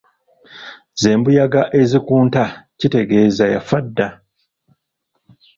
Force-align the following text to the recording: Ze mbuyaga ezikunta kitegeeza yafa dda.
Ze 1.01 1.11
mbuyaga 1.17 1.61
ezikunta 1.81 2.43
kitegeeza 2.79 3.45
yafa 3.53 3.77
dda. 3.85 4.07